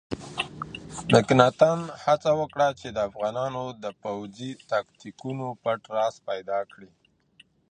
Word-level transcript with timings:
مکناتن 1.13 1.79
هڅه 2.03 2.31
وکړه 2.41 2.67
چې 2.79 2.87
د 2.91 2.97
افغانانو 3.09 3.63
د 3.83 3.85
پوځي 4.03 4.51
تاکتیکونو 4.71 5.47
پټ 5.63 5.81
راز 5.95 6.15
پیدا 6.29 6.59
کړي. 6.71 6.91